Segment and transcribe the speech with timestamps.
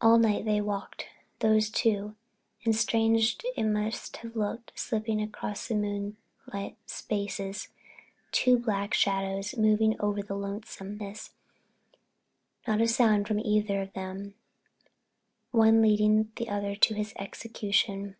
[0.00, 1.08] All night they walked,
[1.40, 7.70] those two—and strange they must have looked slipping across the moonlit spaces,
[8.30, 11.32] two black shadows moving over the lonesomeness,
[12.68, 14.34] not a sound from either of them,
[15.50, 18.14] one leading the other to his execution.